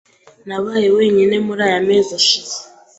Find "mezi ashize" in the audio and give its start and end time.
1.87-2.57